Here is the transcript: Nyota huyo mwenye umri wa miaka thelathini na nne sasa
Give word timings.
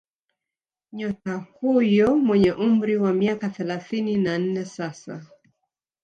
Nyota 0.93 1.35
huyo 1.53 2.15
mwenye 2.17 2.51
umri 2.53 2.97
wa 2.97 3.13
miaka 3.13 3.49
thelathini 3.49 4.17
na 4.17 4.37
nne 4.39 4.65
sasa 4.65 5.25